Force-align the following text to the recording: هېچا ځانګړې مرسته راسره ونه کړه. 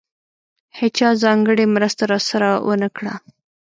هېچا 0.79 1.09
ځانګړې 1.23 1.65
مرسته 1.75 2.03
راسره 2.11 2.49
ونه 2.67 2.89
کړه. 2.97 3.13